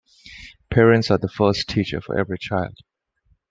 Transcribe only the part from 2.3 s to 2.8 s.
child.